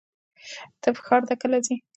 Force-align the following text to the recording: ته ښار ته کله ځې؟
ته 0.81 0.89
ښار 1.05 1.21
ته 1.29 1.35
کله 1.41 1.57
ځې؟ 1.65 1.75